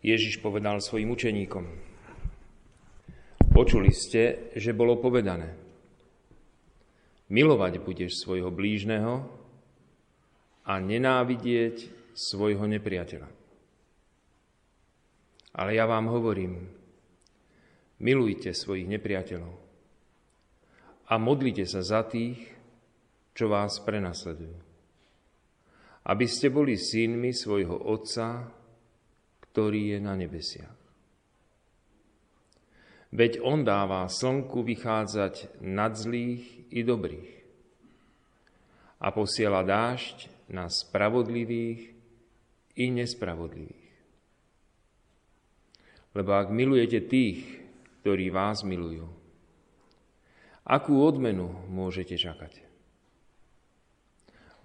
[0.00, 1.64] Ježiš povedal svojim učeníkom.
[3.52, 5.52] Počuli ste, že bolo povedané.
[7.28, 9.28] Milovať budeš svojho blížneho
[10.64, 13.28] a nenávidieť svojho nepriateľa.
[15.50, 16.64] Ale ja vám hovorím,
[18.00, 19.54] milujte svojich nepriateľov
[21.10, 22.38] a modlite sa za tých,
[23.34, 24.56] čo vás prenasledujú.
[26.08, 28.59] Aby ste boli synmi svojho Otca,
[29.60, 30.72] ktorý je na nebesiach.
[33.12, 37.32] Veď On dáva slnku vychádzať nad zlých i dobrých
[39.04, 41.92] a posiela dážď na spravodlivých
[42.80, 43.92] i nespravodlivých.
[46.16, 47.60] Lebo ak milujete tých,
[48.00, 49.12] ktorí vás milujú,
[50.64, 52.64] akú odmenu môžete čakať?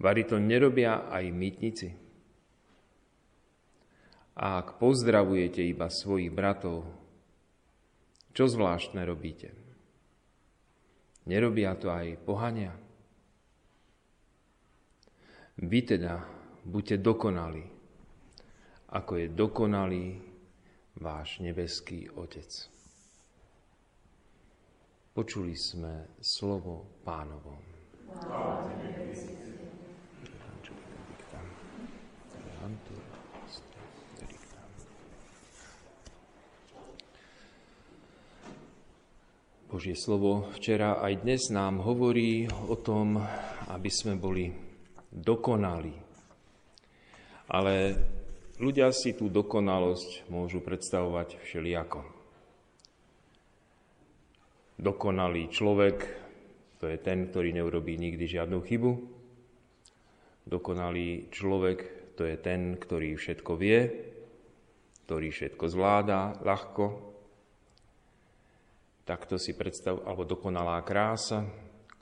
[0.00, 2.05] Vary to nerobia aj mytnici?
[4.36, 6.84] A ak pozdravujete iba svojich bratov,
[8.36, 9.56] čo zvláštne robíte?
[11.24, 12.76] Nerobia to aj pohania?
[15.56, 16.20] Vy teda
[16.68, 17.64] buďte dokonali,
[18.92, 20.06] ako je dokonalý
[21.00, 22.68] váš nebeský Otec.
[25.16, 27.56] Počuli sme slovo pánovo.
[39.76, 43.20] Božie slovo včera aj dnes nám hovorí o tom,
[43.68, 44.48] aby sme boli
[45.12, 45.92] dokonalý.
[47.52, 47.92] Ale
[48.56, 52.08] ľudia si tú dokonalosť môžu predstavovať všelijako.
[54.80, 56.08] Dokonalý človek,
[56.80, 58.92] to je ten, ktorý neurobí nikdy žiadnu chybu.
[60.48, 63.92] Dokonalý človek, to je ten, ktorý všetko vie,
[65.04, 67.12] ktorý všetko zvláda ľahko.
[69.06, 71.46] Takto si predstav, alebo dokonalá krása,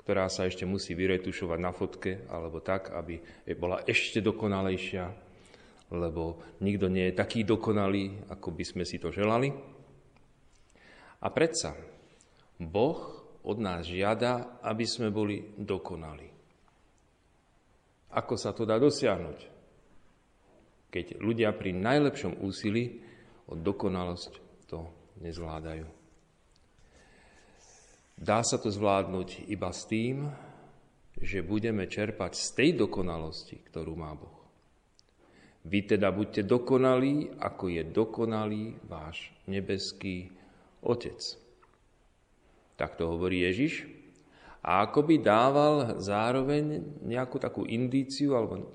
[0.00, 3.20] ktorá sa ešte musí vyretušovať na fotke, alebo tak, aby
[3.56, 5.04] bola ešte dokonalejšia,
[5.92, 9.52] lebo nikto nie je taký dokonalý, ako by sme si to želali.
[11.20, 11.76] A predsa,
[12.56, 13.00] Boh
[13.44, 16.28] od nás žiada, aby sme boli dokonali.
[18.16, 19.38] Ako sa to dá dosiahnuť?
[20.88, 23.02] Keď ľudia pri najlepšom úsilí
[23.50, 24.32] o dokonalosť
[24.68, 24.88] to
[25.20, 26.03] nezvládajú.
[28.14, 30.30] Dá sa to zvládnuť iba s tým,
[31.18, 34.44] že budeme čerpať z tej dokonalosti, ktorú má Boh.
[35.64, 40.28] Vy teda buďte dokonalí, ako je dokonalý váš nebeský
[40.84, 41.16] Otec.
[42.76, 43.88] Tak to hovorí Ježiš.
[44.64, 48.68] A ako by dával zároveň nejakú takú indíciu alebo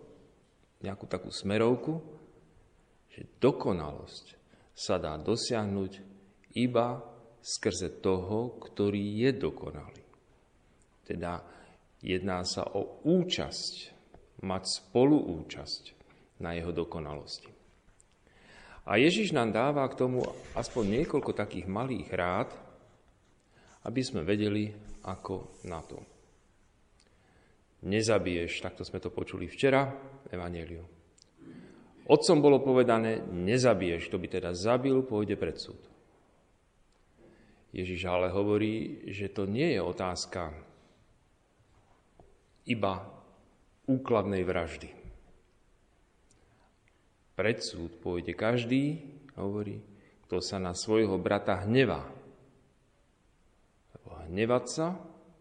[0.82, 2.02] nejakú takú smerovku,
[3.14, 4.26] že dokonalosť
[4.74, 5.92] sa dá dosiahnuť
[6.56, 7.02] iba
[7.42, 10.04] skrze toho, ktorý je dokonalý.
[11.08, 11.42] Teda
[12.04, 13.98] jedná sa o účasť,
[14.40, 15.84] mať spoluúčasť
[16.40, 17.52] na jeho dokonalosti.
[18.88, 20.24] A Ježiš nám dáva k tomu
[20.56, 22.50] aspoň niekoľko takých malých rád,
[23.86, 24.72] aby sme vedeli,
[25.06, 26.00] ako na to.
[27.86, 29.88] Nezabiješ, takto sme to počuli včera
[30.28, 30.84] Evangeliu.
[32.10, 35.80] Otcom bolo povedané, nezabiješ, kto by teda zabil, pôjde pred súd.
[37.70, 40.50] Ježiš ale hovorí, že to nie je otázka
[42.66, 43.06] iba
[43.86, 44.90] úkladnej vraždy.
[47.38, 49.00] Pred súd pôjde každý,
[49.38, 49.80] hovorí,
[50.28, 52.06] kto sa na svojho brata hnevá.
[54.30, 54.88] Hnevať sa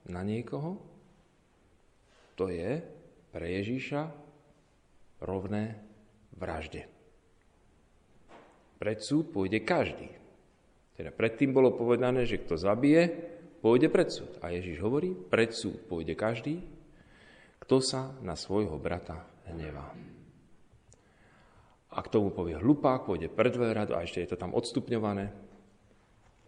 [0.09, 0.81] na niekoho,
[2.41, 2.81] to je
[3.29, 4.09] pre Ježíša
[5.21, 5.77] rovné
[6.33, 6.89] vražde.
[8.79, 10.18] Pred súd pôjde každý.
[10.99, 13.07] Teda predtým bolo povedané, že kto zabije,
[13.63, 14.35] pôjde pred súd.
[14.43, 16.59] A Ježiš hovorí, pred súd pôjde každý,
[17.63, 19.95] kto sa na svojho brata hnevá.
[21.95, 25.31] A k tomu povie hlupák, pôjde pred radu a ešte je to tam odstupňované,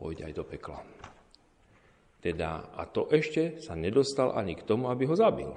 [0.02, 0.82] pôjde aj do pekla.
[2.18, 5.50] Teda, a to ešte sa nedostal ani k tomu, aby ho zabil.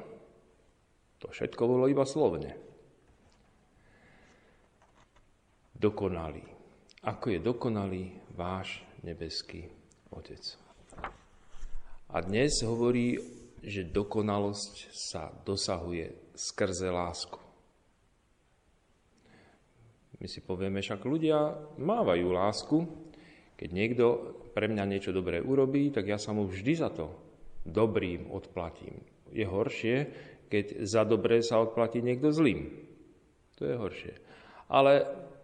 [1.25, 2.53] To všetko bolo iba slovne.
[5.73, 6.52] Dokonalý.
[7.03, 9.67] Ako je dokonalý váš nebeský
[10.07, 10.39] Otec.
[12.07, 13.19] A dnes hovorí,
[13.59, 17.35] že dokonalosť sa dosahuje skrze lásku.
[20.15, 22.87] My si povieme, však ľudia mávajú lásku.
[23.59, 24.05] Keď niekto
[24.55, 27.11] pre mňa niečo dobré urobí, tak ja sa mu vždy za to
[27.67, 29.03] dobrým odplatím.
[29.27, 30.07] Je horšie,
[30.47, 32.71] keď za dobré sa odplatí niekto zlým.
[33.59, 34.13] To je horšie.
[34.71, 35.03] Ale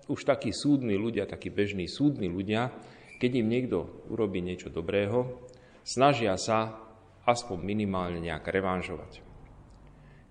[0.09, 2.73] už takí súdni ľudia, takí bežní súdni ľudia,
[3.21, 5.45] keď im niekto urobí niečo dobrého,
[5.85, 6.81] snažia sa
[7.29, 9.21] aspoň minimálne nejak revanžovať.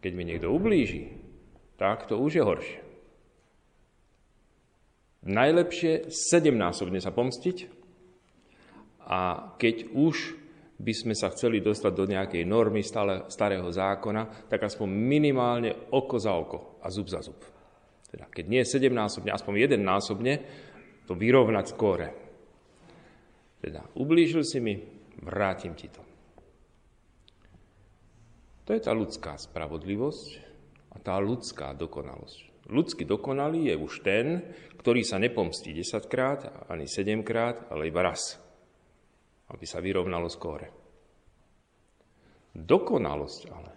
[0.02, 1.14] Keď mi niekto ublíži,
[1.78, 2.80] tak to už je horšie.
[5.28, 7.70] Najlepšie sedemnásobne sa pomstiť
[9.06, 10.38] a keď už
[10.78, 12.86] by sme sa chceli dostať do nejakej normy
[13.26, 17.57] starého zákona, tak aspoň minimálne oko za oko a zub za zub.
[18.08, 20.34] Teda keď nie sedemnásobne, aspoň jedennásobne,
[21.04, 22.08] to vyrovnať skóre.
[23.60, 24.76] Teda ublížil si mi,
[25.20, 26.02] vrátim ti to.
[28.68, 30.28] To je tá ľudská spravodlivosť
[30.92, 32.68] a tá ľudská dokonalosť.
[32.68, 34.44] Ľudský dokonalý je už ten,
[34.76, 38.36] ktorý sa nepomstí 10 krát, ani 7 krát, ale iba raz
[39.48, 40.68] aby sa vyrovnalo skóre.
[42.52, 43.72] Dokonalosť ale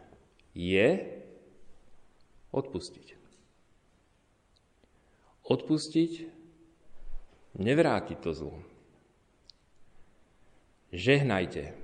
[0.56, 0.88] je
[2.52, 3.21] odpustiť.
[5.52, 6.12] Odpustiť,
[7.60, 8.56] nevrátiť to zlo.
[10.96, 11.76] Žehnajte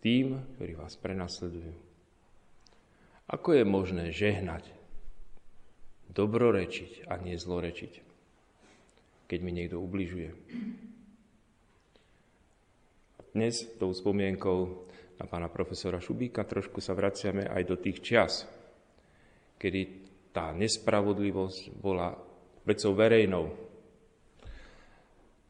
[0.00, 1.76] tým, ktorí vás prenasledujú.
[3.28, 4.64] Ako je možné žehnať,
[6.08, 7.92] dobrorečiť a nie zlorečiť,
[9.28, 10.32] keď mi niekto ubližuje?
[13.36, 14.88] Dnes tou spomienkou
[15.20, 18.48] na pána profesora Šubíka trošku sa vraciame aj do tých čias,
[19.60, 19.80] kedy
[20.32, 22.31] tá nespravodlivosť bola
[22.62, 23.44] vecou verejnou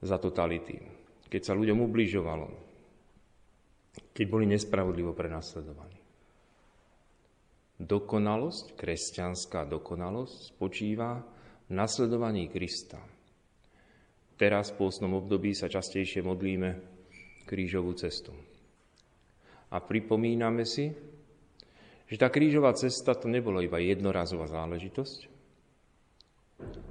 [0.03, 0.83] za totality,
[1.29, 2.49] keď sa ľuďom ubližovalo,
[4.13, 6.01] keď boli nespravodlivo prenasledovaní.
[7.83, 11.19] Dokonalosť, kresťanská dokonalosť spočíva
[11.67, 13.01] v nasledovaní Krista.
[14.39, 16.71] Teraz v pôstnom období sa častejšie modlíme
[17.47, 18.35] krížovú cestu.
[19.73, 20.93] A pripomíname si,
[22.07, 25.32] že tá krížová cesta to nebolo iba jednorazová záležitosť,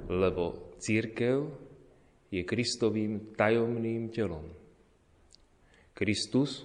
[0.07, 1.47] lebo církev
[2.31, 4.47] je Kristovým tajomným telom.
[5.91, 6.63] Kristus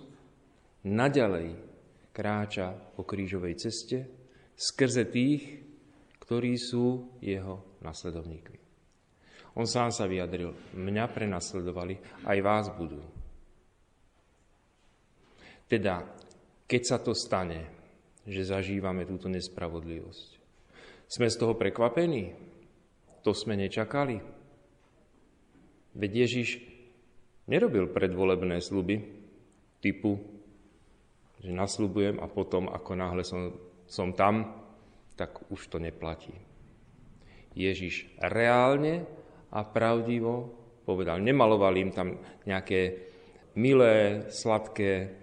[0.86, 1.58] naďalej
[2.14, 3.98] kráča po krížovej ceste
[4.56, 5.60] skrze tých,
[6.22, 8.58] ktorí sú jeho nasledovníkmi.
[9.56, 13.00] On sám sa vyjadril, mňa prenasledovali, aj vás budú.
[15.66, 16.04] Teda,
[16.68, 17.66] keď sa to stane,
[18.26, 20.28] že zažívame túto nespravodlivosť,
[21.06, 22.34] sme z toho prekvapení?
[23.26, 24.22] To sme nečakali?
[25.98, 26.62] Veď Ježiš
[27.50, 29.02] nerobil predvolebné sluby
[29.82, 30.22] typu,
[31.42, 33.50] že nasľubujem a potom, ako náhle som,
[33.90, 34.62] som tam,
[35.18, 36.38] tak už to neplatí.
[37.58, 39.02] Ježiš reálne
[39.50, 40.54] a pravdivo
[40.86, 43.10] povedal, nemaloval im tam nejaké
[43.58, 45.18] milé, sladké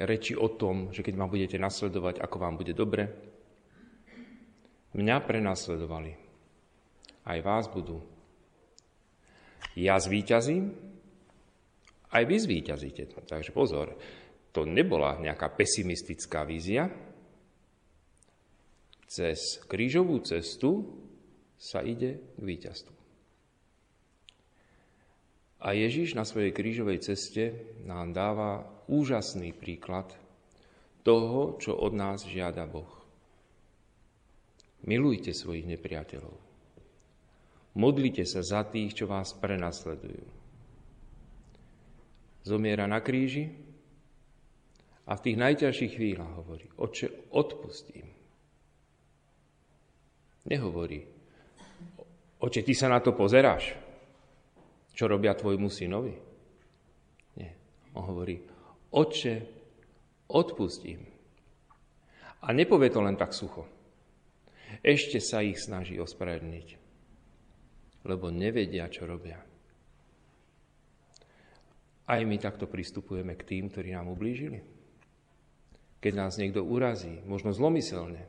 [0.00, 3.12] reči o tom, že keď ma budete nasledovať, ako vám bude dobre.
[4.96, 6.19] Mňa prenasledovali.
[7.24, 8.00] Aj vás budú.
[9.76, 10.74] Ja zvíťazím,
[12.10, 13.06] aj vy zvíťazíte.
[13.26, 13.94] Takže pozor,
[14.50, 16.90] to nebola nejaká pesimistická vízia.
[19.06, 20.86] Cez krížovú cestu
[21.54, 22.94] sa ide k víťazstvu.
[25.60, 30.08] A Ježiš na svojej krížovej ceste nám dáva úžasný príklad
[31.04, 32.88] toho, čo od nás žiada Boh.
[34.88, 36.49] Milujte svojich nepriateľov.
[37.78, 40.26] Modlite sa za tých, čo vás prenasledujú.
[42.42, 43.52] Zomiera na kríži
[45.06, 48.08] a v tých najťažších chvíľach hovorí, oče, odpustím.
[50.48, 51.04] Nehovorí,
[52.42, 53.90] oče, ty sa na to pozeráš
[55.00, 56.12] čo robia tvojmu synovi?
[57.40, 57.56] Nie.
[57.96, 58.36] On hovorí,
[58.92, 59.34] oče,
[60.28, 61.00] odpustím.
[62.44, 63.64] A nepovie to len tak sucho.
[64.84, 66.66] Ešte sa ich snaží ospravedlniť,
[68.04, 69.40] lebo nevedia, čo robia.
[72.10, 74.58] Aj my takto pristupujeme k tým, ktorí nám ublížili.
[76.00, 78.24] Keď nás niekto urazí, možno zlomyselne,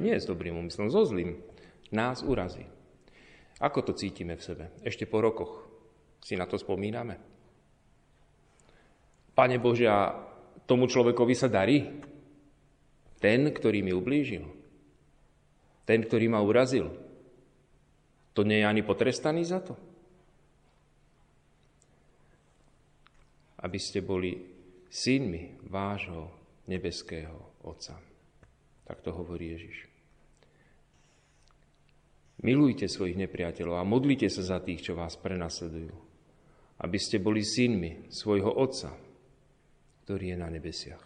[0.00, 1.38] nie s dobrým úmyslom, so zlým,
[1.94, 2.66] nás urazí.
[3.58, 4.64] Ako to cítime v sebe?
[4.82, 5.66] Ešte po rokoch.
[6.22, 7.18] Si na to spomíname?
[9.34, 10.14] Pane Božia,
[10.66, 12.02] tomu človekovi sa darí?
[13.18, 14.46] Ten, ktorý mi ublížil?
[15.86, 17.07] Ten, ktorý ma urazil?
[18.38, 19.74] To nie je ani potrestaný za to?
[23.58, 24.38] Aby ste boli
[24.86, 26.30] synmi vášho
[26.70, 27.98] nebeského Otca.
[28.86, 29.90] Tak to hovorí Ježiš.
[32.46, 36.08] Milujte svojich nepriateľov a modlite sa za tých, čo vás prenasledujú
[36.78, 38.94] aby ste boli synmi svojho Otca,
[40.06, 41.02] ktorý je na nebesiach.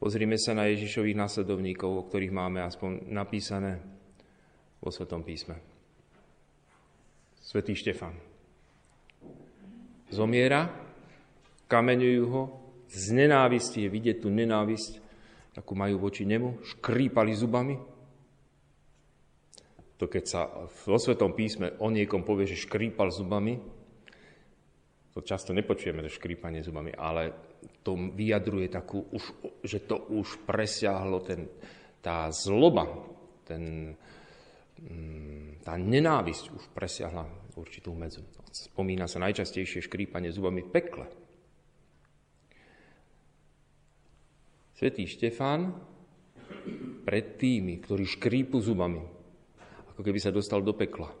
[0.00, 3.78] Pozrime sa na Ježišových následovníkov, o ktorých máme aspoň napísané
[4.80, 5.60] vo Svetom písme.
[7.40, 8.16] svätý Štefan.
[10.08, 10.70] Zomiera,
[11.68, 12.42] kameňujú ho,
[12.90, 14.98] z nenávisti je vidieť tú nenávisť,
[15.54, 17.76] akú majú voči nemu, škrípali zubami.
[20.00, 20.48] To keď sa
[20.88, 23.60] vo Svetom písme o niekom povie, že škrípal zubami,
[25.10, 27.34] to často nepočujeme, to škrípanie zubami, ale
[27.84, 29.24] to vyjadruje takú, už,
[29.60, 31.50] že to už presiahlo ten,
[32.00, 32.86] tá zloba,
[33.44, 33.94] ten,
[35.60, 38.24] tá nenávisť už presiahla určitú medzu.
[38.50, 41.06] Spomína sa najčastejšie škrípanie zubami v pekle.
[44.74, 45.76] Svetý Štefán
[47.04, 49.04] pred tými, ktorí škrípu zubami,
[49.92, 51.12] ako keby sa dostal do pekla.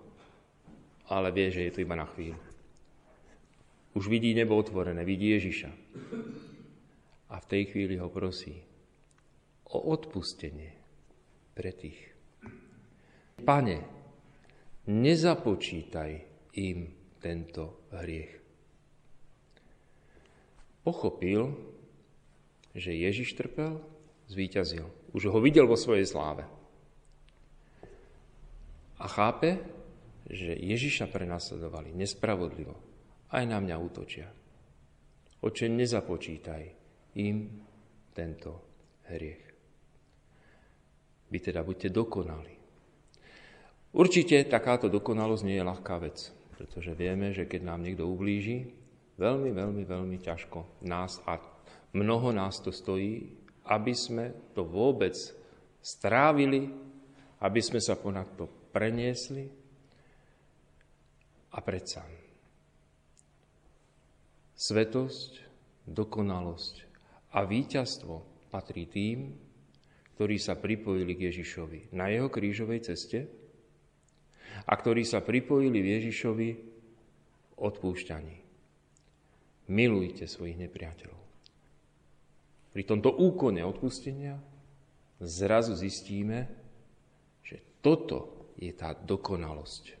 [1.12, 2.40] Ale vie, že je to iba na chvíľu.
[3.92, 5.70] Už vidí nebo otvorené, vidí Ježiša.
[7.30, 8.62] A v tej chvíli ho prosí
[9.70, 10.72] o odpustenie
[11.52, 11.98] pre tých.
[13.40, 13.78] Pane,
[14.86, 16.10] nezapočítaj
[16.60, 16.78] im
[17.20, 18.40] tento hriech.
[20.80, 21.52] Pochopil,
[22.72, 23.80] že Ježiš trpel,
[24.30, 24.86] zvíťazil.
[25.12, 26.46] Už ho videl vo svojej sláve.
[29.00, 29.60] A chápe,
[30.30, 32.76] že Ježiša prenasledovali nespravodlivo.
[33.32, 34.28] Aj na mňa útočia.
[35.40, 36.62] Oče, nezapočítaj
[37.16, 37.64] im
[38.12, 38.50] tento
[39.08, 39.44] hriech.
[41.30, 42.59] Vy teda buďte dokonali.
[43.90, 48.70] Určite takáto dokonalosť nie je ľahká vec, pretože vieme, že keď nám niekto ublíži,
[49.18, 51.42] veľmi, veľmi, veľmi ťažko nás a
[51.90, 53.34] Mnoho nás to stojí,
[53.66, 55.14] aby sme to vôbec
[55.82, 56.70] strávili,
[57.42, 59.50] aby sme sa ponad to preniesli.
[61.50, 62.06] A predsa
[64.54, 65.42] svetosť,
[65.88, 66.74] dokonalosť
[67.34, 68.14] a víťazstvo
[68.54, 69.34] patrí tým,
[70.14, 73.26] ktorí sa pripojili k Ježišovi na jeho krížovej ceste
[74.66, 76.48] a ktorí sa pripojili v Ježišovi
[77.60, 78.36] odpúšťaní.
[79.70, 81.22] Milujte svojich nepriateľov.
[82.70, 84.38] Pri tomto úkone odpustenia
[85.18, 86.46] zrazu zistíme,
[87.42, 89.98] že toto je tá dokonalosť.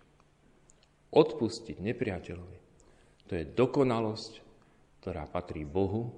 [1.10, 2.58] Odpustiť nepriateľovi,
[3.26, 4.32] to je dokonalosť,
[5.02, 6.14] ktorá patrí Bohu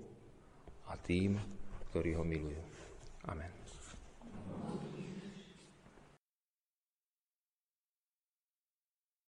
[0.89, 1.41] a tým,
[1.93, 2.61] ktorí ho milujú.
[3.29, 3.62] Amen.